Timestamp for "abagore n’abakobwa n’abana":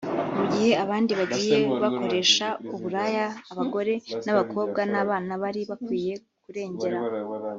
3.51-5.31